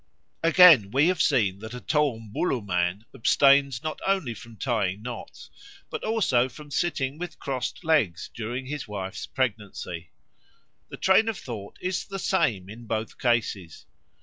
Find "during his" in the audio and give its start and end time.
8.33-8.87